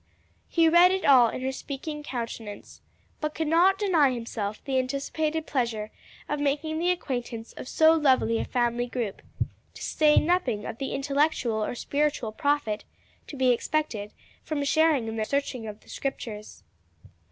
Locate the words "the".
4.65-4.79, 6.79-6.89, 10.79-10.93, 15.81-15.89